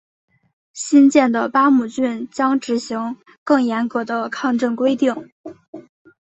[0.73, 5.13] 新建的巴姆郡将执行更严格的抗震规定。